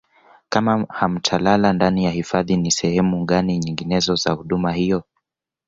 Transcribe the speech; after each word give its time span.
kama 0.49 0.85
hamtalala 0.89 1.73
ndani 1.73 2.05
ya 2.05 2.11
hifadhi 2.11 2.57
ni 2.57 2.71
sehemu 2.71 3.25
gani 3.25 3.57
nyinginezo 3.57 4.15
za 4.15 4.31
huduma 4.31 4.71
hiyo 4.71 5.03